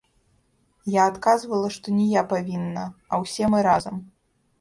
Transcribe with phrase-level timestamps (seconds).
[0.93, 4.01] Я адказвала, што не я павінна, а ўсе мы разам.